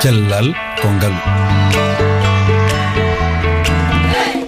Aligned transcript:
cellal 0.00 0.46
ko 0.80 0.88
ngalu 0.90 1.22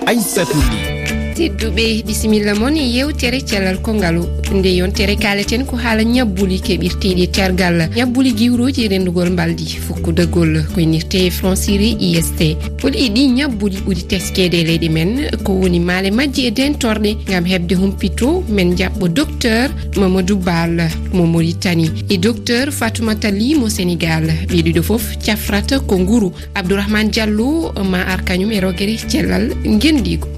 aissatou 0.07 0.63
ly. 0.71 0.96
tedduɓe. 1.37 2.03
Bisimilla 2.07 2.55
moon 2.55 2.77
yewtere 2.77 3.41
cellal 3.45 3.79
kongal. 3.83 4.17
Nde 4.55 4.71
yontere 4.77 5.17
kaleten 5.17 5.65
ko 5.67 5.77
haala 5.77 6.03
ñabbuli 6.03 6.61
keɓirteɗi 6.61 7.23
e 7.23 7.27
tergal. 7.31 7.89
Ñabbuli 7.97 8.33
giwroji 8.39 8.89
rendugol 8.89 9.31
mbaldi 9.31 9.67
fukkudagol 9.87 10.65
koynirte 10.75 11.31
franciri 11.31 11.97
ist 12.01 12.41
ɓuuri 12.81 13.11
ɗi 13.15 13.23
ñabbuli 13.39 13.77
ɓuuri 13.85 14.03
teskede 14.07 14.55
e 14.61 14.65
leydi 14.65 14.89
men 14.89 15.13
ko 15.45 15.53
woni 15.53 15.81
maale 15.81 16.11
majji 16.11 16.47
e 16.47 16.51
dentorɗe 16.51 17.17
gam 17.27 17.45
hebde 17.45 17.75
humpito 17.75 18.45
men 18.49 18.77
jaɓɓo 18.77 19.09
docteur 19.09 19.69
mamadou 19.97 20.37
bal 20.39 20.89
mo 21.13 21.27
mauritani 21.27 21.91
e 22.09 22.17
docteur 22.19 22.71
fatoumata 22.71 23.31
li 23.31 23.55
mo 23.55 23.69
sénégal. 23.69 24.25
Ɓeɗiɗo 24.49 24.83
foof 24.83 25.17
cafrata 25.25 25.81
ko 25.81 25.99
nguru. 25.99 26.33
Abdourahmane 26.55 27.11
diallo 27.11 27.73
ma 27.91 28.01
arkañum 28.15 28.53
e 28.53 28.61
rogere 28.61 28.97
cellal 29.09 29.53
guendigo 29.65 30.36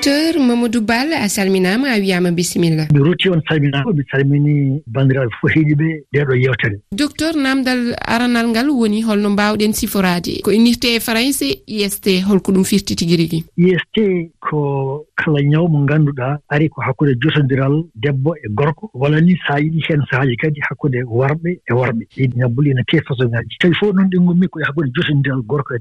docteur 0.00 0.40
mamadou 0.40 0.80
bal 0.80 1.12
a 1.12 1.28
salminama 1.28 1.88
a 1.92 1.98
wiyama 2.00 2.30
bisimilla. 2.32 2.86
Mi 2.90 3.00
rutti 3.00 3.28
on 3.28 3.42
salminama 3.46 3.92
mi 3.92 4.02
salmini 4.10 4.82
bandiraɓe 4.86 5.28
fof 5.40 5.50
heeɗiɓe 5.54 5.88
ndeɗo 6.12 6.34
yewtere. 6.44 6.76
Docteur 6.92 7.34
namdal 7.36 7.94
aranal 8.06 8.48
ngal 8.48 8.70
woni 8.70 9.02
holno 9.02 9.28
mbawɗen 9.30 9.74
siforade 9.74 10.40
ko 10.42 10.50
innirte 10.52 10.86
e 10.96 11.00
françai 11.00 11.60
ist 11.66 12.08
holko 12.28 12.52
ɗum 12.52 12.64
firti 12.64 12.96
tigi 12.96 13.16
rigui 13.16 13.44
ist 13.58 13.96
ko 14.40 15.04
kala 15.16 15.42
ñaw 15.42 15.68
mo 15.68 15.78
ngannduɗaa 15.84 16.38
ari 16.48 16.70
ko 16.70 16.80
hakkude 16.80 17.20
jotondiral 17.20 17.84
debbo 17.94 18.34
e 18.36 18.48
gorko. 18.48 18.90
Wala 18.94 19.20
ni 19.20 19.36
so 19.46 19.52
a 19.52 19.60
yiɗi 19.60 19.84
heen 19.86 20.02
sahaaji 20.10 20.36
kadi 20.36 20.60
hakkude 20.70 21.04
worɓe 21.04 21.60
e 21.68 21.72
worɓe 21.74 22.08
ɗi 22.16 22.30
ñabbuli 22.36 22.70
ina 22.70 22.82
kee 22.88 23.02
façon 23.04 23.28
ŋaaji 23.28 23.58
tawi 23.60 23.74
fof 23.74 23.92
noon 23.92 24.08
ɗi 24.08 24.16
ngummi 24.20 24.48
koye 24.48 24.64
hakkude 24.64 24.88
jotondiral 24.96 25.42
gorko 25.44 25.74
e 25.74 25.78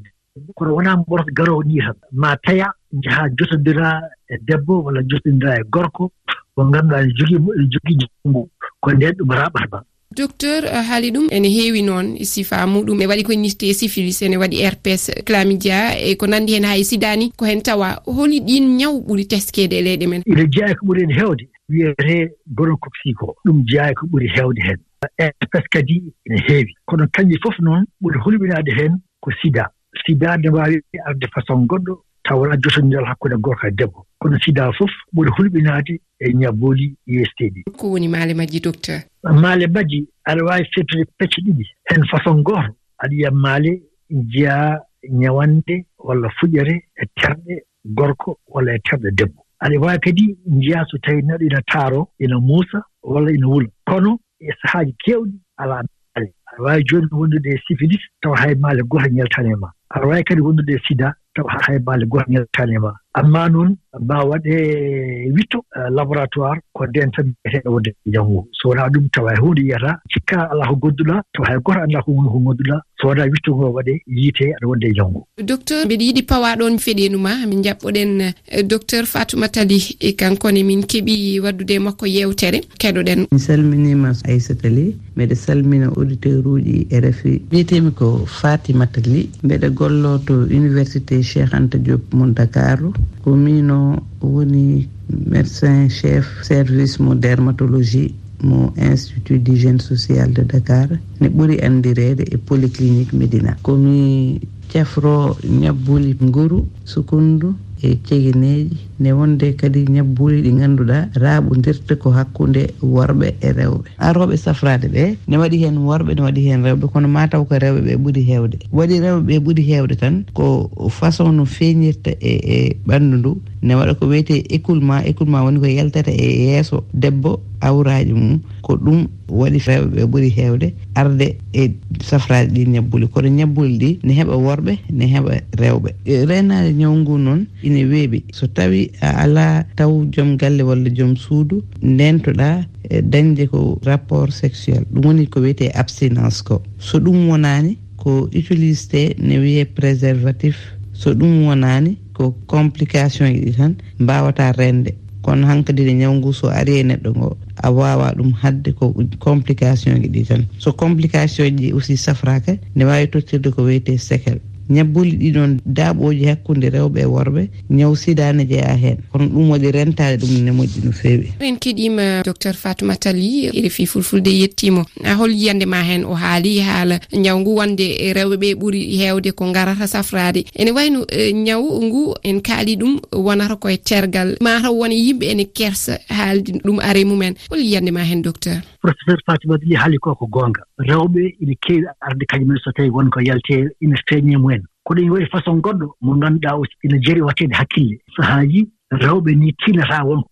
kono 0.55 0.75
wonaa 0.75 0.97
mo 0.97 1.03
ɓurata 1.09 1.31
garoowo 1.37 1.63
ɗii 1.63 1.81
tan. 1.85 1.95
Maa 2.11 2.35
taya 2.43 2.67
njahaa 2.93 3.29
jotonndiraa 3.37 4.01
e 4.29 4.37
debbo 4.47 4.83
walla 4.83 5.01
jotonndiraa 5.03 5.59
e 5.61 5.63
gorko 5.73 6.11
mo 6.57 6.61
ngannduɗaa 6.65 7.03
ne 7.05 7.13
jogii 7.17 7.35
ene 7.35 7.67
jogii 7.73 7.97
janngo 8.01 8.49
ko 8.81 8.91
ndeen 8.91 9.15
ɗum 9.17 9.31
raaɓata 9.31 9.67
ma 9.71 9.83
docteur 10.15 10.65
eh, 10.65 10.83
haali 10.89 11.11
ɗum 11.11 11.27
ene 11.31 11.49
heewi 11.49 11.81
noon 11.81 12.15
e 12.17 12.25
sifa 12.25 12.65
muɗum. 12.67 13.01
E 13.01 13.07
waɗi 13.07 13.23
ko 13.23 13.33
nirte 13.33 13.63
e 13.69 13.73
syphilis 13.73 14.21
ene 14.21 14.37
waɗi 14.37 14.65
rps 14.73 15.11
clamidia 15.25 15.97
e 15.99 16.15
ko 16.15 16.27
nanndi 16.27 16.53
heen 16.53 16.65
hay 16.65 16.83
sidani 16.83 17.31
ko 17.37 17.45
heen 17.45 17.61
tawa 17.61 18.01
holi 18.05 18.39
ɗin 18.41 18.77
ñaw 18.79 18.93
ɓuri 19.07 19.27
teskeede 19.27 19.73
e 19.79 19.81
leyɗe 19.81 20.07
men. 20.07 20.21
Ine 20.25 20.47
jeya 20.51 20.71
e 20.71 20.75
ko 20.75 20.85
ɓuri 20.85 21.01
heen 21.01 21.13
heewde 21.19 21.45
wiyetee 21.69 22.31
gonocoxi 22.57 23.13
ko 23.13 23.35
ɗum 23.45 23.63
jeya 23.69 23.93
ko 23.93 24.07
ɓuri 24.07 24.27
heewde 24.35 24.61
heen 24.67 24.79
rps 25.21 25.65
kadi 25.69 26.03
ene 26.25 26.41
heewi. 26.47 26.73
Kono 26.85 27.05
kañƴe 27.07 27.37
fof 27.43 27.59
noon 27.59 27.85
ɓuri 28.01 28.17
holɓinaade 28.19 28.71
heen 28.79 28.97
ko 29.21 29.31
sida. 29.41 29.69
sidaa 30.09 30.37
nde 30.37 30.49
mbaawi 30.49 30.81
arde 31.05 31.27
façon 31.33 31.65
goɗɗo 31.69 31.93
taw 32.23 32.39
wonaa 32.41 32.57
jotonndiral 32.63 33.05
hakkunde 33.05 33.37
gorko 33.37 33.67
e 33.67 33.71
debbo. 33.71 34.05
Kono 34.19 34.39
sida 34.39 34.71
fof 34.73 34.91
ɓuri 35.15 35.29
hulɓinaade 35.37 35.93
e 36.19 36.33
ñabbooli 36.33 36.95
yesteeɗi 37.07 37.63
ko 37.77 37.91
woni 37.91 38.07
maale 38.07 38.33
majji 38.33 38.59
docteur? 38.59 39.01
Maale 39.23 39.67
majji 39.67 40.07
aɗa 40.25 40.43
waawi 40.45 40.65
fettude 40.73 41.05
pecce 41.17 41.41
ɗiɗi. 41.45 41.65
Heen 41.89 42.03
façon 42.11 42.41
gooto 42.41 42.73
aɗa 42.99 43.13
yiya 43.13 43.31
maale 43.31 43.81
njiyaa 44.09 44.79
ñawande 45.09 45.85
walla 45.99 46.29
fuƴere 46.39 46.75
e 47.01 47.05
terɗe 47.15 47.63
gorko 47.85 48.37
walla 48.47 48.73
e 48.75 48.79
terɗe 48.79 49.11
debbo. 49.11 49.45
Aɗa 49.61 49.79
waawi 49.79 49.99
kadi 49.99 50.37
njiyaa 50.47 50.85
so 50.89 50.97
tawii 50.97 51.21
neɗɗo 51.21 51.45
ina 51.45 51.61
taaroo 51.71 52.07
ina 52.19 52.39
muusa 52.39 52.83
walla 53.03 53.31
ina 53.31 53.47
wula. 53.47 53.67
Kono 53.85 54.19
e 54.39 54.51
sahaaji 54.61 54.93
keewɗi 55.05 55.37
alaa 55.57 55.83
maale. 56.15 56.33
aɗa 56.59 56.65
waawi 56.65 56.83
jooni 56.83 57.07
wondude 57.11 57.49
e 57.49 57.61
syphilis 57.67 58.01
tawa 58.21 58.37
hay 58.37 58.55
maale 58.55 58.83
goto 58.83 59.09
ñaltane 59.09 59.55
ma. 59.59 59.71
Aɗa 59.95 60.07
waawi 60.07 60.23
kadi 60.23 60.41
wondude 60.41 60.73
e 60.73 60.79
sida 60.87 61.13
tawa 61.35 61.51
hay 61.67 61.79
maale 61.79 62.05
goto 62.05 62.25
ñaltane 62.29 62.79
ma. 62.79 62.93
Amma 63.13 63.49
noon 63.49 63.75
mbawa 63.99 64.25
waɗe 64.25 65.31
witto 65.33 65.65
e 65.75 65.89
laboratoire 65.91 66.61
ko 66.73 66.85
nden 66.85 67.11
tan 67.11 67.33
mbiyeteeɗo 67.43 67.71
wonde 67.73 67.95
janngo. 68.05 68.47
So 68.53 68.69
wonaa 68.69 68.87
ɗum 68.89 69.09
tawa 69.11 69.33
e 69.33 69.37
huunde 69.39 69.61
yiyata 69.61 69.99
cikka 70.13 70.51
alaa 70.51 70.67
ko 70.67 70.75
gonduɗa 70.75 71.21
tawa 71.33 71.47
hay 71.47 71.57
goto 71.59 71.79
annda 71.79 72.01
ko 72.01 72.11
woni 72.11 72.29
ko 72.29 72.39
gonduɗa 72.39 72.81
so 73.01 73.07
wonaa 73.07 73.25
witto 73.31 73.55
ngo 73.55 73.73
waɗe 73.73 74.01
yiyetee 74.07 74.53
aɗa 74.53 74.67
wonde 74.67 74.87
e 74.87 74.93
janngo. 74.93 75.27
Docteur 75.43 75.85
mbiɗa 75.85 76.03
yiɗi 76.03 76.21
pawa 76.27 76.55
ɗon 76.55 76.77
feɗeenu 76.77 77.17
ma 77.17 77.45
min 77.47 77.63
jaɓɓoɗen 77.63 78.33
e 78.51 78.63
docteur 78.63 79.05
fatoumata 79.05 79.63
ly 79.65 79.79
e 79.99 80.13
kankone 80.13 80.63
min 80.63 80.81
keɓi 80.85 81.39
waddude 81.41 81.79
makko 81.79 82.05
yewtere. 82.05 82.61
Keɗoɗen. 82.79 83.25
Mi 83.31 83.39
salminima 83.39 84.13
aissata 84.29 84.69
ly 84.69 84.93
mbiɗa 85.17 85.35
salmina 85.35 85.87
auditeur 85.97 86.45
laaruuji 86.49 86.87
e 86.89 86.99
rfi 86.99 87.41
mbiyetemi 87.47 87.91
ko 87.91 88.25
fatimata 88.25 89.01
li 89.01 89.29
mbeɗa 89.43 89.69
gollo 89.69 90.17
to 90.25 90.33
université 90.59 91.21
cheikh 91.23 91.53
anta 91.53 91.77
diop 91.77 92.13
mo 92.13 92.25
dakaru 92.27 92.93
ko 93.23 93.35
mino 93.35 94.01
woni 94.21 94.87
médecin 95.31 95.89
chef 95.89 96.25
service 96.43 96.99
mo 97.03 97.13
dermatologie 97.15 98.13
mo 98.41 98.73
institut 98.77 99.39
d'hygiène 99.43 99.79
sociale 99.81 100.31
de 100.33 100.43
dakar. 100.43 100.87
Ne 101.19 101.27
ɓuri 101.29 101.59
andirede 101.61 102.23
e 102.31 102.37
polyclinique 102.37 103.13
médina. 103.13 103.57
Komi 103.61 104.39
cafro 104.71 105.35
ñabbuli 105.43 106.15
nguru 106.21 106.65
sukundu. 106.85 107.53
e 107.83 107.97
ceguineji 108.07 108.77
nde 108.99 109.11
wonde 109.13 109.47
kadi 109.53 109.85
ñabbuli 109.95 110.41
ɗi 110.43 110.51
ngannduɗaa 110.57 111.09
raaɓondirta 111.23 111.95
ko 112.01 112.09
hakkude 112.11 112.63
worɓe 112.81 113.27
e 113.41 113.49
rewɓe. 113.57 113.87
Aroɓe 113.97 114.35
safrade 114.37 114.87
ɓe 114.93 115.03
ne 115.27 115.35
waɗi 115.37 115.57
hen 115.63 115.77
worɓe 115.87 116.11
ne 116.15 116.21
waɗi 116.21 116.41
hen 116.47 116.63
rewɓe. 116.63 116.85
Kono 116.91 117.07
mataw 117.07 117.43
ko 117.45 117.55
rewɓe 117.55 117.81
ɓe 117.87 117.93
ɓuri 118.03 118.21
heewde. 118.29 118.57
Waɗi 118.73 118.95
rewɓe 119.03 119.21
ɓe 119.27 119.35
ɓuri 119.45 119.63
heewde 119.69 119.95
tan 119.95 120.25
ko 120.33 120.69
façon 120.89 121.31
no 121.35 121.45
feñirta 121.45 122.11
e 122.19 122.31
e 122.55 122.75
ɓanndu 122.87 123.15
ndu 123.17 123.31
ne 123.61 123.73
waɗa 123.75 123.93
ko 123.99 124.05
wiyete 124.07 124.35
écoulement 124.55 125.01
écoulement 125.05 125.43
woni 125.45 125.59
ko 125.59 125.65
yaltata 125.65 126.11
e 126.11 126.27
yeeso 126.51 126.83
debbo 126.93 127.39
awraji 127.61 128.13
mum 128.13 128.39
ko 128.61 128.75
ɗum 128.77 129.07
waɗi 129.29 129.59
rewɓe 129.67 129.87
ɓe 129.95 130.03
ɓuuri 130.11 130.29
hewde 130.29 130.73
arde 130.95 131.37
e 131.53 131.71
safraji 132.01 132.51
ɗi 132.53 132.65
ñabbuli. 132.73 133.07
Kono 133.07 133.27
ñabbuli 133.29 133.77
ɗi 133.77 133.99
ne 134.03 134.13
heɓa 134.13 134.35
worɓe 134.37 134.73
ne 134.91 135.05
heɓa 135.05 135.33
rewɓe. 135.57 135.89
E 136.05 136.25
Renade 136.25 136.73
ñaw 136.73 136.93
ngu 136.95 137.17
noon 137.17 137.45
ine 137.63 137.85
weeɓi. 137.85 138.23
So 138.33 138.47
tawi 138.47 138.91
a 139.01 139.23
ala 139.23 139.65
taw 139.75 140.05
joom 140.11 140.37
galle 140.37 140.61
walla 140.63 140.89
joom 140.89 141.15
suudu 141.15 141.63
ndentoɗa 141.81 142.65
e 142.89 143.01
dañde 143.01 143.47
ko 143.49 143.79
rapport 143.83 144.31
sexuel. 144.31 144.83
Ɗum 144.91 145.05
woni 145.05 145.27
ko 145.27 145.39
wiyete 145.41 145.71
abstinence 145.75 146.41
ko. 146.43 146.61
So 146.79 146.99
ɗum 146.99 147.27
wonani 147.29 147.77
ko 147.97 148.29
utilisité 148.33 149.15
ne 149.19 149.37
wiye 149.39 149.65
préservatif. 149.65 150.57
So 150.93 151.13
ɗum 151.13 151.45
wonani 151.47 151.97
ko 152.13 152.35
complication 152.47 153.27
ji 153.33 153.41
ɗi 153.45 153.53
tan 153.55 153.75
mbawata 153.99 154.51
rende. 154.53 154.93
kono 155.29 155.45
hankadine 155.47 155.93
ñawngu 156.01 156.33
so 156.33 156.49
ari 156.49 156.79
e 156.81 156.83
neɗɗo 156.83 157.09
ngo 157.17 157.29
a 157.61 157.69
wawa 157.69 158.13
ɗum 158.17 158.33
hadde 158.41 158.73
ko 158.73 158.93
complication 159.21 160.01
ji 160.01 160.09
ɗi 160.09 160.21
tan. 160.27 160.41
So 160.57 160.73
complication 160.73 161.53
ji 161.57 161.71
aussi 161.71 161.97
safraka 161.97 162.57
ne 162.75 162.83
wawi 162.85 163.05
tottirde 163.13 163.53
ko 163.53 163.61
wiyete 163.63 163.93
séquel 164.01 164.39
ñabbuli 164.69 165.11
ɗiɗon 165.17 165.59
daaɓoji 165.65 166.25
hakkude 166.25 166.69
rewɓe 166.69 166.99
e 167.01 167.05
worɓe 167.05 167.49
ñaw 167.69 167.95
sidani 167.95 168.45
jeeya 168.45 168.75
hen 168.77 168.97
kono 169.11 169.25
ɗum 169.25 169.49
waɗi 169.51 169.71
rentade 169.71 170.17
ɗum 170.21 170.35
e 170.37 170.41
ne 170.41 170.51
moƴƴi 170.51 170.85
no 170.85 170.91
feewi. 170.91 171.27
En 171.39 171.55
keɗima 171.57 172.23
docteur 172.23 172.53
fatoumata 172.55 173.11
ly 173.13 173.49
rfi 173.65 173.85
fulfulde 173.85 174.27
yettimo 174.29 174.85
hol 175.17 175.31
yiyande 175.31 175.65
ma 175.65 175.81
hen 175.83 176.05
o 176.05 176.13
haali 176.13 176.59
haala 176.59 176.99
ñaw 177.13 177.39
ngu 177.39 177.55
wonde 177.55 178.13
rewɓeɓe 178.13 178.55
ɓuuri 178.55 178.97
hewde 179.01 179.31
ko 179.31 179.51
garata 179.51 179.87
safrade 179.87 180.45
ene 180.55 180.71
wayno 180.71 181.05
e, 181.09 181.33
ñaw 181.33 181.61
ngu 181.85 182.15
en 182.23 182.39
kaali 182.41 182.75
ɗum 182.77 182.99
wonata 183.13 183.55
koye 183.55 183.77
tergal 183.77 184.37
mataw 184.41 184.73
wona 184.73 184.93
yimɓe 184.93 185.25
ene 185.31 185.45
kersa 185.45 185.97
haalde 186.09 186.51
ɗum 186.65 186.79
are 186.79 187.03
mumen. 187.05 187.33
Hol 187.49 187.59
yiyande 187.59 187.91
ma 187.91 188.03
hen 188.03 188.21
docteur. 188.21 188.61
Professeur 188.81 189.17
fatoumata 189.25 189.65
ly 189.65 189.75
haali 189.75 189.97
ko 189.97 190.15
ko 190.15 190.25
goonga. 190.27 190.61
rewɓe 190.79 191.35
ine 191.39 191.55
keewi 191.61 191.85
arde 192.01 192.25
kañumen 192.25 192.57
so 192.63 192.71
tawii 192.71 192.89
wonko 192.89 193.19
yaltee 193.21 193.67
ina 193.81 193.95
feeñee 194.07 194.37
mumen. 194.37 194.63
Ko 194.83 194.93
ɗum 194.95 195.09
waɗi 195.11 195.25
façon 195.31 195.59
goɗɗo 195.61 195.95
mo 196.01 196.15
ngannduɗaa 196.15 196.55
aussi 196.55 196.75
ina 196.83 196.97
jeri 197.01 197.21
watteede 197.21 197.53
hakkille. 197.55 197.99
Sahaaji 198.15 198.69
rewɓe 198.91 199.35
ni 199.35 199.53
tiinataa 199.53 200.03
won. 200.05 200.23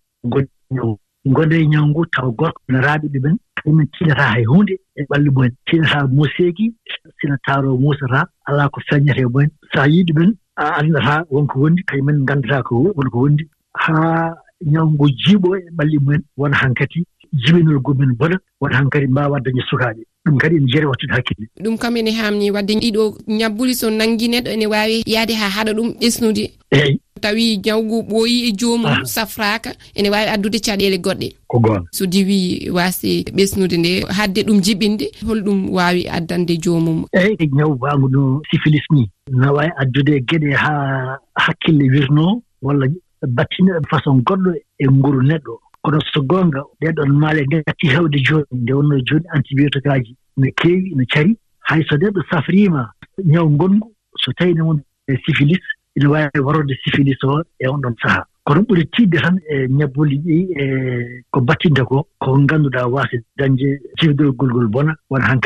Gonde 1.26 1.56
e 1.60 1.66
ñaw 1.66 1.86
ngu 1.86 2.06
tawa 2.06 2.30
gorko 2.30 2.60
no 2.68 2.80
raaɓi 2.80 3.08
ɗumen 3.08 3.36
kañumen 3.56 3.86
tiinataa 3.92 4.32
hay 4.32 4.44
huunde 4.44 4.74
e 4.96 5.02
ɓalli 5.08 5.30
mumen. 5.30 5.52
Tiinataa 5.66 6.06
muuseeki 6.06 6.74
sina 7.20 7.36
taaro 7.44 7.76
muusataa 7.76 8.24
alaa 8.46 8.68
ko 8.68 8.80
feeñata 8.88 9.20
e 9.20 9.24
mumen. 9.26 9.50
So 9.72 9.80
a 9.82 9.86
yiiɗi 9.88 10.12
men 10.14 10.34
a 10.56 10.80
anndataa 10.80 11.24
wonko 11.30 11.60
wondi 11.60 11.82
kañumen 11.84 12.22
nganndataa 12.22 12.62
ko 12.62 12.92
wonko 12.96 13.18
wondi. 13.20 13.44
Haa 13.74 14.34
ñaw 14.64 14.86
ngu 14.90 15.06
jiiɓo 15.10 15.56
e 15.56 15.60
ɓalli 15.76 15.98
mumen 16.00 16.22
wona 16.36 16.56
han 16.56 16.74
kadi 16.74 17.04
jibinol 17.32 17.80
gomin 17.80 18.12
bona 18.16 18.36
wona 18.60 18.76
han 18.78 18.88
kadi 18.90 19.06
mbaawa 19.06 19.40
dañde 19.40 19.62
sukaaɓe. 19.68 20.02
ɗum 20.28 20.38
kadi 20.38 20.56
ene 20.56 20.66
jeri 20.72 20.86
wattude 20.86 21.12
hakkille. 21.12 21.46
Ɗum 21.62 21.78
kam 21.78 21.96
ene 21.96 22.10
haamni 22.10 22.50
wadde 22.50 22.74
ɗiɗo 22.74 23.18
ñabbuli 23.28 23.74
so 23.74 23.90
nanngui 23.90 24.28
neɗɗo 24.28 24.50
ene 24.50 24.66
waawi 24.66 25.02
yaade 25.06 25.34
haa 25.34 25.48
haɗa 25.48 25.72
ɗum 25.72 25.88
ɓesnude. 26.00 26.44
Eeyi. 26.70 27.00
Tawi 27.20 27.58
ñawgu 27.64 28.02
ɓooyi 28.08 28.48
e 28.48 28.52
joomum 28.52 28.86
ah. 28.86 29.04
safraaka 29.04 29.70
ene 29.94 30.10
waawi 30.10 30.28
addude 30.30 30.58
caɗeele 30.60 30.98
goɗɗe. 30.98 31.28
Ko 31.48 31.58
goon 31.60 31.84
so 31.92 32.06
diwi 32.06 32.70
waasi 32.70 33.24
ɓesnude 33.34 33.76
nde 33.78 34.04
hadde 34.08 34.40
ɗum 34.46 34.60
jiɓinde 34.60 35.06
holɗum 35.26 35.70
waawi 35.70 36.06
addande 36.08 36.54
joomum. 36.62 37.04
Eeyi 37.12 37.48
ñaw 37.52 37.76
waangu 37.80 38.08
no 38.08 38.42
sifilis 38.50 38.86
ni. 38.92 39.10
No 39.30 39.54
waawi 39.54 39.70
addude 39.80 40.20
geɗe 40.28 40.52
haa 40.54 41.18
hakkille 41.34 41.84
wirnoo 41.90 42.42
walla 42.62 42.86
battine 43.26 43.72
façon 43.90 44.22
goɗɗo 44.26 44.50
e 44.78 44.84
nguru 44.86 45.22
neɗɗo. 45.22 45.58
Kono 45.82 45.98
so 46.12 46.20
goonga 46.22 46.60
ɗeɗon 46.80 47.10
maale 47.18 47.42
ngatti 47.46 47.86
hewde 47.88 48.18
jooni 48.26 48.44
nde 48.52 48.72
wonno 48.72 48.96
jooni 49.06 49.24
antibiotique 49.34 49.86
aji 49.90 50.16
no 50.38 50.48
keewi 50.56 50.94
no 50.96 51.04
cari. 51.12 51.36
Hay 51.68 51.82
so 51.88 51.96
neɗɗo 51.96 52.20
safriima 52.30 52.92
ñaw 53.24 53.46
ngonngu 53.50 53.88
so 54.22 54.32
tawii 54.32 54.54
ne 54.54 54.62
won 54.62 54.78
e 55.06 55.16
sifilis 55.26 55.64
ene 55.96 56.06
waawi 56.08 56.40
warode 56.46 56.74
sifilis 56.84 57.22
o 57.24 57.42
e 57.58 57.66
on 57.68 57.80
ɗon 57.82 57.94
sahaa. 58.02 58.24
Kono 58.44 58.60
ɓuri 58.62 58.84
tiidde 58.92 59.18
tan 59.20 59.36
e 59.50 59.66
ñabbuuli 59.68 60.16
ɗi 60.24 60.36
e 60.62 60.64
ko 61.30 61.40
battinta 61.40 61.84
ko 61.84 62.06
ko 62.18 62.38
ngannduɗaa 62.38 62.88
waasi 62.88 63.16
dañde 63.36 63.80
cifdorgol 63.98 64.48
ngol 64.50 64.68
bona 64.68 64.96
wona 65.10 65.26
han 65.28 65.40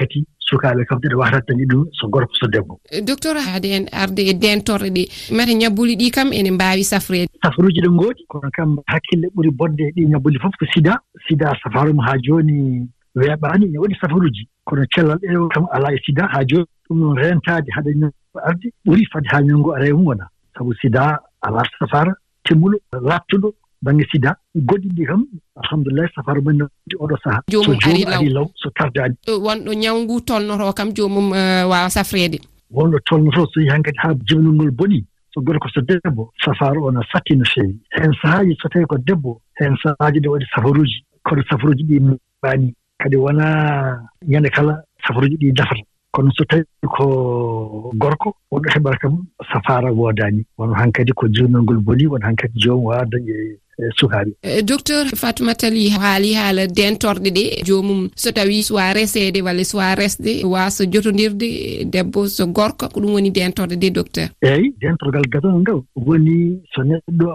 sukaaɓe 0.53 0.85
kam 0.89 0.99
ɗeɗa 1.01 1.17
watat 1.17 1.45
dañi 1.49 1.65
ɗum 1.67 1.87
so 1.93 2.09
gorko 2.09 2.35
so 2.35 2.47
debbo. 2.47 2.81
Eh, 2.91 3.01
docteur 3.03 3.37
haade 3.37 3.69
en 3.77 3.87
arde 3.93 4.21
e 4.31 4.35
dentorɗe 4.35 4.91
ɗe 4.97 5.03
mata 5.37 5.53
ñabbuli 5.53 5.97
ɗi 5.97 6.11
kam 6.11 6.33
ene 6.33 6.51
mbaawi 6.51 6.85
safreede 6.85 7.29
safruuji 7.43 7.81
ɗe 7.81 7.91
ngoodi 7.91 8.23
kono 8.29 8.49
kam 8.53 8.77
hakkille 8.87 9.27
ɓuri 9.35 9.51
bonde 9.51 9.85
ɗi 9.97 10.07
ñabbuli 10.13 10.39
fof 10.39 10.55
ko 10.59 10.67
sida. 10.75 11.01
Sida 11.29 11.57
safarum 11.63 11.99
haa 11.99 12.19
jooni 12.23 12.89
weeɓaani 13.17 13.67
ne 13.71 13.79
waɗi 13.79 13.95
safaruuji 14.01 14.49
kono 14.65 14.85
cellal 14.95 15.19
ɗeewo 15.19 15.49
kam 15.49 15.67
alaa 15.73 15.93
e 15.93 15.99
sida 16.07 16.27
haa 16.33 16.45
jooni 16.45 16.67
ɗum 16.89 16.99
noon 17.01 17.17
reentaade 17.17 17.69
haɗa 17.77 17.91
ñanngo 17.91 18.39
arde. 18.45 18.69
Ɓuri 18.87 19.05
fade 19.13 19.29
haa 19.33 19.41
ñanngo 19.43 19.75
ara 19.75 19.87
e 19.89 19.93
mum 19.93 20.07
wonaa 20.07 20.29
sabu 20.57 20.75
sida 20.81 21.21
alaa 21.43 21.65
safara 21.79 22.13
temmuɗo 22.45 22.77
laattuɗo 23.09 23.49
baŋnge 23.83 24.05
sida. 24.13 24.37
Goɗɗi 24.57 24.89
ɗi 24.97 25.05
kam 25.07 25.27
alhamdulillahi 25.63 26.13
safara 26.15 26.41
men 26.41 26.57
noti 26.59 26.97
oɗo 26.99 27.17
sahaa 27.25 27.41
so 27.51 27.53
joomum 27.53 28.13
ari 28.17 28.29
law. 28.31 28.47
so 28.55 28.71
tardaani 28.71 29.15
wonɗo 29.29 29.73
ñawngu 29.75 30.21
tolnoto 30.25 30.73
kam 30.73 30.93
joomum 30.95 31.35
eh, 31.35 31.65
waawa 31.69 31.91
safreede? 31.91 32.39
Wonɗo 32.73 32.99
tolnoto 33.05 33.47
so 33.53 33.61
yii 33.61 33.69
han 33.71 33.83
kadi 33.83 33.99
haa 33.99 34.15
jibinol 34.27 34.55
ngol 34.55 34.71
bonii 34.71 35.05
so 35.35 35.41
goto 35.41 35.59
ko 35.59 35.69
so 35.75 35.81
debbo 35.81 36.31
safara 36.45 36.81
o 36.81 36.91
no 36.91 37.01
satti 37.13 37.37
no 37.37 37.45
feewi 37.45 37.77
heen 37.97 38.13
sahaaji 38.23 38.57
so 38.61 38.69
tawii 38.69 38.87
ko 38.87 38.97
debbo 38.99 39.41
heen 39.59 39.77
sahaaji 39.83 40.21
ɗe 40.21 40.29
waɗi 40.29 40.47
safaruuji 40.55 41.05
kono 41.25 41.43
safaruuji 41.51 41.85
ɗi 41.85 42.01
mbaani 42.01 42.75
kadi 43.03 43.17
wonaa 43.17 43.99
ñannde 44.29 44.51
kala 44.51 44.83
safaruuji 45.07 45.37
ɗi 45.37 45.53
dafata. 45.53 45.83
Kono 46.15 46.31
so 46.37 46.45
tawii 46.45 46.65
ko 46.97 47.93
gorko 47.97 48.35
wonɗo 48.53 48.69
heɓata 48.75 48.99
kam 49.01 49.15
safaara 49.53 49.91
woodaani 49.93 50.45
wono 50.59 50.75
han 50.75 50.93
kadi 50.93 51.13
ko 51.13 51.27
ngol 51.27 51.79
bonii 51.81 52.07
won 52.07 52.23
han 52.23 52.37
kadi 52.37 52.53
joom 52.61 52.85
waada 52.85 53.17
e, 53.17 53.57
e 53.81 53.85
sukaaɓe 53.99 54.33
e, 54.43 54.63
docteur 54.63 55.07
fatimata 55.17 55.71
li 55.71 55.89
haali 55.89 56.35
haala 56.35 56.67
dentorɗe 56.67 57.31
ɗe. 57.37 57.45
Joomum 57.65 58.11
so 58.15 58.31
tawii 58.31 58.63
soit 58.63 58.93
reseede 58.95 59.41
walla 59.43 59.65
soit 59.65 59.95
resde 59.99 60.45
waasa 60.45 60.85
jotondirde 60.85 61.85
debbo 61.89 62.29
so 62.29 62.47
gorko 62.47 62.89
ko 62.93 63.01
ɗum 63.01 63.15
woni 63.15 63.31
dentorɗe 63.31 63.77
ɗe 63.81 63.91
docteur? 63.91 64.29
Eeyi 64.43 64.75
dentorgal 64.81 65.25
gadonal 65.33 65.61
ngal 65.61 65.81
woni 65.97 66.61
so 66.75 66.83
neɗɗo 66.83 67.27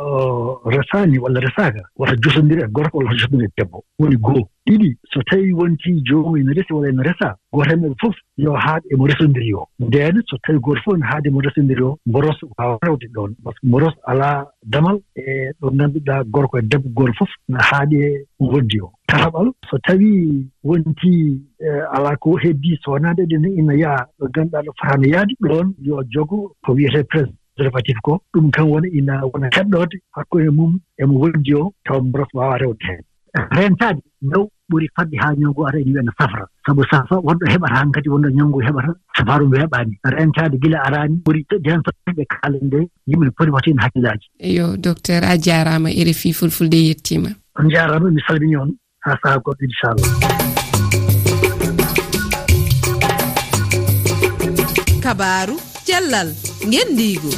resaani 0.70 1.18
walla 1.18 1.40
resaaka 1.40 1.82
wata 1.98 2.16
jotondiri 2.22 2.62
e 2.62 2.68
gorko 2.70 2.98
walla 2.98 3.10
wata 3.10 3.22
jotondiri 3.22 3.50
e 3.50 3.54
debbo. 3.58 3.84
Woni 4.00 4.16
goo. 4.18 4.46
ɗiɗi. 4.68 4.90
So 5.14 5.22
tawii 5.30 5.54
wontii 5.54 6.02
joomum 6.08 6.38
ene 6.38 6.54
resi 6.54 6.74
walla 6.74 6.90
ene 6.90 7.04
resa 7.04 7.36
gooto 7.54 7.72
e 7.74 7.76
maɓɓe 7.76 7.96
fof 8.02 8.16
yo 8.38 8.54
haad 8.54 8.82
emo 8.92 9.08
resondiri 9.08 9.54
o. 9.54 9.68
Ndeen 9.80 10.22
so 10.28 10.38
tawii 10.44 10.60
gooto 10.60 10.82
fof 10.86 10.96
ene 10.96 11.06
haade 11.06 11.28
emo 11.30 11.42
resondiri 11.42 11.82
o 11.84 11.98
mboros 12.06 12.40
waawa 12.58 12.78
rewde 12.84 13.08
ɗoon. 13.16 13.32
Par 13.44 13.54
ce 13.54 13.60
que 13.62 13.68
mboros 13.68 13.96
alaa 14.06 14.46
damal 14.64 15.00
e 15.16 15.52
ɗo 15.62 15.72
ngannduɗaa 15.76 16.24
gorko 16.34 16.58
e 16.60 16.62
debbo 16.62 16.90
gooto 16.90 17.14
fof 17.20 17.30
no 17.50 17.58
e 17.92 18.26
woddi 18.40 18.82
o. 18.82 18.92
Tataɓal 19.08 19.52
so 19.70 19.78
tawii 19.78 20.48
wontii 20.64 21.42
e, 21.60 21.68
alaa 21.96 22.16
ko 22.18 22.38
heddii 22.38 22.78
soonaade 22.84 23.24
ɗen 23.26 23.46
ina 23.58 23.74
yaha 23.74 24.06
ɗo 24.20 24.26
ngannduɗaa 24.30 24.64
ɗo 24.66 24.72
fotaano 24.78 25.08
yahde 25.08 25.34
ɗoon 25.42 25.74
yo 25.82 26.04
jogo 26.14 26.52
ko 26.66 26.74
wiyetee 26.74 27.04
prés 27.04 27.30
préservatif 27.56 27.98
ko. 28.04 28.22
Ɗum 28.34 28.52
kam 28.52 28.70
wona 28.70 28.88
ina 28.88 29.22
wona 29.26 29.50
heɗɗoode 29.56 29.98
hakkunde 30.16 30.50
mum 30.50 30.80
emo 31.00 31.20
woddi 31.20 31.54
o 31.56 31.74
tawa 31.86 32.02
mboros 32.02 32.30
waawa 32.34 32.58
rewde 32.58 32.84
heen. 32.88 33.04
rentaade 33.58 34.02
law 34.22 34.46
ɓuri 34.72 34.88
faɗɗi 34.96 35.16
haa 35.22 35.34
ñawngu 35.40 35.62
ara 35.68 35.80
ene 35.80 35.92
wiyana 35.92 36.12
safra. 36.20 36.44
Sabu 36.66 36.84
safa 36.92 37.16
wonɗo 37.16 37.46
heɓata 37.54 37.76
han 37.76 37.92
kadi 37.92 38.10
wonɗo 38.10 38.30
ñawngu 38.38 38.60
heɓata 38.68 38.92
safaru 39.18 39.48
ngu 39.48 39.58
rentaade 40.18 40.58
gila 40.62 40.78
araani 40.88 41.16
ɓuri 41.26 41.46
jan 41.66 41.82
ɓe 42.18 42.24
kaalen 42.32 42.64
nde 42.68 42.80
yimɓe 43.08 43.24
ne 43.26 43.32
poti 43.38 43.52
watin 43.52 43.78
hakkillaaji 43.80 44.28
yo 44.58 44.78
docteur 44.78 45.24
a 45.24 45.38
jaaraama 45.38 45.90
ere 45.92 46.14
fii 46.14 46.34
fulfulde 46.34 46.78
e 46.78 46.88
yettiima 46.90 47.30
on 47.60 47.70
jaaraama 47.70 48.12
mi 48.12 48.22
salmini 48.28 48.56
on 48.56 48.72
haa 49.06 49.18
sahaa 49.24 49.40
goɗɗo 49.46 49.64
inchallah. 49.68 50.10
Kabaru 55.04 55.56
cellal 55.88 56.30
ngendiigo 56.68 57.32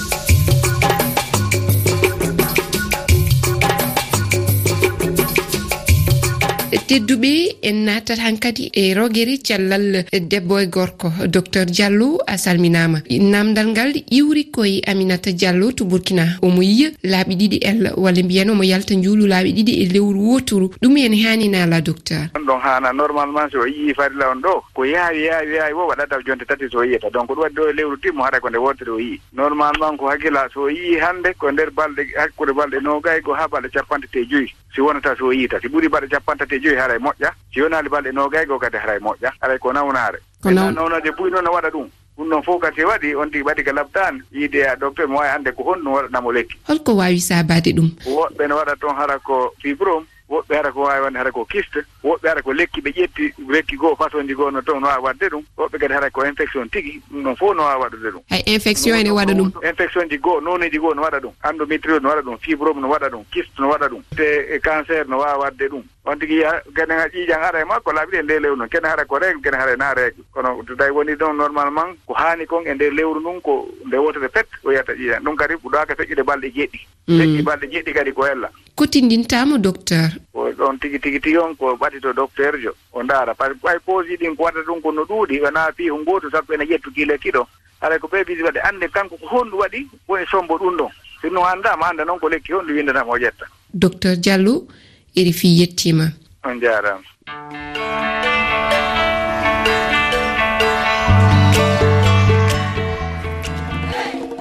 tedduɓe 6.90 7.58
en 7.62 7.86
natat 7.86 8.18
hankkadi 8.18 8.72
e 8.74 8.94
rogere 8.98 9.38
cellal 9.38 10.06
debbo 10.32 10.58
e 10.58 10.66
gorko 10.66 11.12
docteur 11.28 11.66
diallo 11.66 12.18
a 12.26 12.36
salminama. 12.36 12.98
Namdal 13.12 13.68
ngal 13.68 13.94
iwri 14.10 14.46
koye 14.50 14.82
aminata 14.88 15.32
diallo 15.32 15.72
to 15.72 15.86
burkina 15.86 16.40
omo 16.42 16.64
yiya 16.64 16.90
laaɓi 17.04 17.36
ɗiɗi 17.38 17.58
ella 17.62 17.90
walla 17.96 18.24
mbiyen 18.24 18.50
omo 18.50 18.64
yalta 18.64 18.96
njuulu 18.96 19.28
laaɓi 19.28 19.54
ɗiɗi 19.54 19.74
e 19.84 19.86
lewru 19.94 20.20
wotoru 20.32 20.72
ɗum 20.82 20.98
ene 20.98 21.22
hani 21.22 21.48
nala 21.50 21.80
docteur. 21.82 22.26
Ɗon 22.34 22.46
ɗon 22.48 22.60
hana 22.60 22.92
normalement 22.92 23.48
so 23.52 23.68
yii 23.68 23.94
farila 23.94 24.32
on 24.32 24.42
ɗo. 24.42 24.64
Ko 24.74 24.82
yaawi 24.86 25.26
yaawi 25.30 25.54
yaawi 25.56 25.74
wo 25.74 25.88
waɗata 25.94 26.18
jonte 26.26 26.46
tati 26.50 26.66
so 26.72 26.82
yiyata 26.84 27.12
donc 27.14 27.30
ɗum 27.30 27.38
waɗi 27.38 27.54
ɗo 27.54 27.70
e 27.70 27.74
lewru 27.74 27.98
timmo 28.02 28.24
haɗa 28.26 28.40
ko 28.42 28.50
nde 28.50 28.58
wotere 28.58 28.90
o 28.90 28.98
yii. 29.00 29.22
Normalement 29.34 29.94
ko 29.98 30.10
hakkilla 30.10 30.50
so 30.52 30.66
yii 30.70 30.98
hannde 30.98 31.38
ko 31.38 31.52
nder 31.52 31.70
balɗe 31.70 32.02
hakkude 32.18 32.50
balɗe 32.58 32.82
nogay 32.82 33.22
ko 33.22 33.34
haa 33.38 33.48
balɗe 33.48 33.70
capanɗe 33.70 34.10
te 34.12 34.26
joyi. 34.26 34.50
si 34.76 34.82
wonata 34.82 35.16
so 35.18 35.32
yiita 35.34 35.60
si 35.62 35.68
ɓuri 35.68 35.88
baɗe 35.90 36.08
capantati 36.10 36.56
e 36.56 36.60
joyi 36.60 36.76
haray 36.78 36.98
moƴƴa 36.98 37.32
si 37.54 37.60
yonaali 37.60 37.90
balɗe 37.90 38.12
noogaygo 38.14 38.60
kadi 38.60 38.78
haray 38.78 39.00
moƴƴa 39.00 39.32
aray 39.42 39.58
ko 39.58 39.74
nawnaare. 39.74 40.20
Kono 40.44 40.72
nawnaade 40.72 41.12
buyi 41.18 41.32
noon 41.32 41.44
no 41.44 41.52
waɗa 41.52 41.70
ɗum. 41.72 41.88
Ɗum 42.18 42.28
noon 42.30 42.44
fof 42.44 42.62
kadi 42.62 42.84
waɗi 42.84 43.16
on 43.16 43.32
tigi 43.32 43.44
waɗi 43.44 43.64
ka 43.66 43.72
labdan 43.74 44.22
yiide 44.32 44.64
a 44.68 44.76
docteur 44.76 45.08
mo 45.08 45.18
wawi 45.18 45.30
hannde 45.30 45.52
ko 45.56 45.64
honɗum 45.64 45.94
waɗanamo 45.94 46.32
lekki. 46.32 46.56
holko 46.68 46.96
wawi 46.96 47.20
sabade 47.20 47.72
ɗum. 47.74 47.90
Woɓɓe 48.06 48.48
ne 48.48 48.54
waɗa 48.54 48.76
toon 48.80 48.96
hara 48.96 49.20
ko 49.20 49.54
fibrome 49.62 50.06
woɓɓe 50.30 50.56
hara 50.56 50.72
ko 50.72 50.82
waawi 50.82 51.02
wonde 51.04 51.18
hara 51.18 51.32
ko 51.32 51.46
kiste 51.46 51.80
woɓɓe 52.04 52.28
hara 52.30 52.42
ko 52.42 52.54
lekki 52.54 52.82
ɓe 52.82 52.92
ƴetti 52.94 53.34
lekki 53.50 53.76
goo 53.78 53.96
façon 53.96 54.28
ji 54.28 54.34
goo 54.34 54.52
no 54.52 54.62
toon 54.62 54.80
no 54.82 54.88
waawi 54.88 55.04
wadde 55.04 55.26
ɗum 55.30 55.44
woɓɓe 55.58 55.78
kadi 55.80 55.94
hara 55.94 56.10
ko 56.10 56.26
infection 56.26 56.70
tigi 56.70 57.02
ɗum 57.12 57.24
ɗon 57.24 57.36
fof 57.36 57.56
no 57.56 57.64
waawi 57.64 57.82
waɗude 57.82 58.10
ɗum. 58.14 58.22
Hay 58.30 58.44
infection 58.46 58.96
ene 58.96 59.10
waɗa 59.10 59.34
ɗum? 59.34 59.52
Infection 59.68 60.10
ji 60.10 60.18
goo 60.18 60.40
nooneji 60.42 60.78
goo 60.80 60.94
no 60.94 61.02
waɗa 61.02 61.20
ɗum 61.20 61.34
endométriode 61.50 62.04
no 62.04 62.10
waɗa 62.10 62.22
ɗum 62.22 62.38
fibrome 62.40 62.82
no 62.82 62.88
waɗa 62.90 63.10
ɗum 63.10 63.24
kiste 63.32 63.60
no 63.60 63.70
waɗa 63.70 63.88
ɗum 63.90 64.02
te 64.16 64.60
cancer 64.62 65.06
no 65.08 65.18
waawi 65.18 65.40
wadde 65.42 65.66
ɗum. 65.70 65.84
On 66.06 66.16
tigi 66.20 66.42
kene 66.76 66.94
ƴiiƴan 67.14 67.44
ara 67.44 67.62
e 67.62 67.66
makko 67.66 67.92
laaɓi 67.92 68.12
ɗi 68.12 68.18
e 68.20 68.24
ndeer 68.24 68.42
lewru 68.42 68.58
noon 68.58 68.70
kene 68.70 68.88
hara 68.88 69.06
ko 69.06 69.18
régle 69.20 69.42
kene 69.44 69.58
hara 69.58 69.74
e 69.74 69.78
naa 69.78 69.94
régle 69.94 70.24
kono 70.34 70.64
so 70.68 70.76
tawi 70.76 70.92
woni 70.92 71.14
ɗon 71.16 71.34
normalement 71.38 71.94
ko 72.06 72.14
haani 72.14 72.46
kon 72.48 72.66
e 72.66 72.74
ndeer 72.74 72.94
lewru 72.94 73.20
ndun 73.20 73.42
ko 73.42 73.68
nde 73.86 73.98
wotere 73.98 74.30
pet 74.30 74.48
o 74.64 74.72
yiyata 74.72 74.94
ƴiiƴan 74.94 75.22
ɗum 75.24 75.36
kadi 75.36 75.54
ko 75.62 75.70
ɗaaka 75.70 75.94
feƴƴude 75.96 76.24
balɗe 76.24 76.50
jeɗɗi 76.56 76.80
mm. 77.08 77.18
feƴƴi 77.20 77.42
balɗe 77.44 77.68
jeɗɗi 77.72 77.94
kadi 77.94 78.12
ko 78.14 78.24
hella. 78.26 78.50
kottindintamo 78.80 79.58
docteur? 79.58 80.10
Ko 80.32 80.48
ɗon 80.58 80.80
tigi 80.80 81.00
tigi 81.00 81.20
tigi 81.20 81.38
on 81.38 81.54
ko 81.56 81.76
ɓaɗito 81.76 82.14
docteur 82.16 82.56
jo. 82.64 82.72
O 82.94 83.04
ndaara 83.04 83.36
par 83.36 83.50
ce 83.52 83.54
que 83.60 83.68
ɓay 83.68 83.80
posi 83.86 84.16
ɗin 84.16 84.36
ko 84.38 84.44
waɗa 84.44 84.64
ɗum 84.68 84.82
ko 84.82 84.92
no 84.92 85.04
ɗuuɗi 85.04 85.42
wona 85.44 85.68
fi 85.76 85.90
ho 85.90 85.98
gooto 86.06 86.30
sappo 86.32 86.54
ene 86.54 86.64
ƴettu 86.64 86.94
kiile 86.96 87.18
kiɗo. 87.20 87.44
Alay 87.82 88.00
ko 88.00 88.08
ɓe 88.08 88.24
bisi 88.24 88.42
waɗe 88.42 88.60
annde 88.64 88.88
kanko 88.88 89.18
ko 89.18 89.28
honɗu 89.28 89.58
waɗi 89.60 89.88
woni 90.08 90.26
sombo 90.32 90.56
ɗum 90.58 90.78
ɗon. 90.80 90.92
Sinno 91.22 91.44
anndama 91.44 91.90
annda 91.90 92.06
noon 92.06 92.20
ko 92.20 92.30
lekki 92.30 92.54
honɗu 92.54 92.72
windanama 92.72 93.12
o 93.12 93.18
ƴetta. 93.20 93.46
Docteur 93.74 94.16
diallo 94.16 94.68
eri 95.16 95.34
fi 95.34 95.48
yettima. 95.60 96.08
On 96.46 96.56
jaarama 96.62 97.04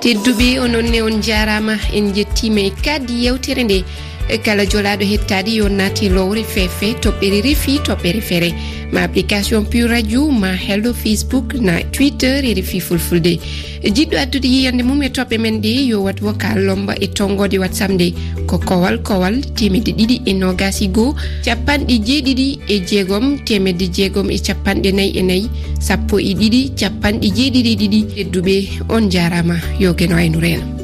tedduɓe 0.00 0.60
ononne 0.60 1.02
on 1.02 1.20
jarama 1.20 1.74
en 1.92 2.14
jettima 2.14 2.60
e 2.60 2.70
kaddi 2.70 3.24
yewtere 3.24 3.64
nde. 3.64 3.82
E 4.28 4.36
kala 4.38 4.64
jolaɗo 4.66 5.04
hettade 5.08 5.50
yo 5.56 5.68
nati 5.68 6.08
lowre 6.08 6.42
fefe 6.44 6.92
toɓɓere 7.02 7.40
refi 7.46 7.78
toɓɓere 7.86 8.20
feere 8.20 8.50
ma 8.92 9.00
application 9.02 9.64
pur 9.64 9.88
radio 9.88 10.30
ma 10.30 10.52
hello 10.52 10.92
facebook 10.92 11.54
na 11.54 11.80
twitter 11.92 12.44
e 12.44 12.54
refi 12.54 12.80
fulfulde. 12.80 13.40
Jiɗɗo 13.82 14.16
addude 14.18 14.48
yiyande 14.48 14.82
mum 14.84 15.02
e 15.02 15.08
toɓɓe 15.08 15.38
men 15.40 15.60
ɗe 15.60 15.72
yo 15.88 16.02
wat 16.02 16.20
vocal 16.20 16.58
lomba 16.60 16.94
e 17.00 17.06
tonggode 17.06 17.58
whatsapp 17.58 17.90
nde. 17.90 18.12
Ko 18.46 18.58
kowal 18.58 18.98
kowal 19.02 19.40
temedde 19.56 19.92
ɗiɗi 19.96 20.22
e 20.26 20.32
nogasi 20.34 20.88
goho 20.88 21.16
capanɗe 21.44 21.94
jeeɗiɗi 22.06 22.58
e 22.68 22.80
jeegom 22.84 23.38
temedde 23.46 23.88
jeegom 23.96 24.30
e 24.30 24.38
capanɗe 24.38 24.92
nayyi 24.92 25.18
e 25.18 25.22
nayyi 25.22 25.48
sappo 25.80 26.18
e 26.18 26.34
ɗiɗi 26.34 26.60
capanɗe 26.76 27.28
jeeɗiɗi 27.36 27.72
e 27.72 27.76
ɗiɗi. 27.80 28.00
Hedduɓe 28.16 28.54
on 28.88 29.10
jarama 29.10 29.56
yo 29.80 29.94
gueno 29.94 30.18
e 30.18 30.28
reena 30.28 30.77